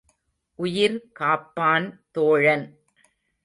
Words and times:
உயிர் 0.59 0.97
காப்பான் 1.19 1.87
தோழன். 2.11 2.67